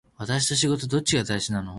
[0.17, 1.69] 私と仕事どっちが大事なの